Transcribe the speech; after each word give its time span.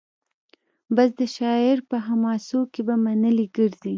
بس 0.95 1.09
د 1.19 1.21
شاعر 1.35 1.77
په 1.89 1.97
حماسو 2.07 2.59
کي 2.73 2.81
به 2.87 2.95
منلي 3.05 3.45
ګرځي 3.57 3.89